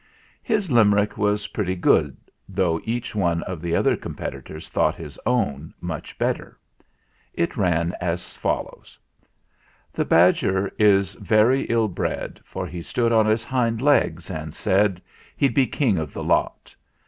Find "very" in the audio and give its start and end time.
11.13-11.65